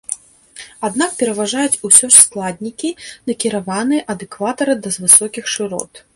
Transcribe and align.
Аднак 0.87 1.11
пераважаюць 1.19 1.81
ўсё 1.89 2.09
ж 2.15 2.23
складнікі, 2.23 2.89
накіраваныя 3.29 4.01
ад 4.17 4.27
экватара 4.27 4.73
да 4.83 4.89
высокіх 4.99 5.43
шырот. 5.57 6.05